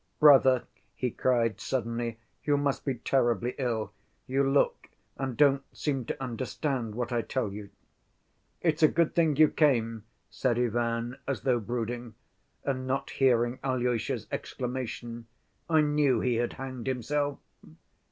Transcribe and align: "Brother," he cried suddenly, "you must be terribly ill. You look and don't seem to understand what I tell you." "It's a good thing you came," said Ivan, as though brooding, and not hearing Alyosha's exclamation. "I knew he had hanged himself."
"Brother," 0.19 0.63
he 0.95 1.11
cried 1.11 1.61
suddenly, 1.61 2.17
"you 2.43 2.57
must 2.57 2.83
be 2.85 2.95
terribly 2.95 3.53
ill. 3.59 3.93
You 4.25 4.41
look 4.41 4.89
and 5.15 5.37
don't 5.37 5.61
seem 5.77 6.05
to 6.05 6.19
understand 6.23 6.95
what 6.95 7.11
I 7.11 7.21
tell 7.21 7.53
you." 7.53 7.69
"It's 8.61 8.81
a 8.81 8.87
good 8.87 9.13
thing 9.13 9.35
you 9.35 9.47
came," 9.47 10.05
said 10.31 10.57
Ivan, 10.57 11.17
as 11.27 11.41
though 11.41 11.59
brooding, 11.59 12.15
and 12.63 12.87
not 12.87 13.11
hearing 13.11 13.59
Alyosha's 13.63 14.25
exclamation. 14.31 15.27
"I 15.69 15.81
knew 15.81 16.19
he 16.19 16.37
had 16.37 16.53
hanged 16.53 16.87
himself." 16.87 17.37